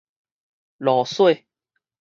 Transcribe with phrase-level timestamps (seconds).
[0.79, 1.45] 蘆黍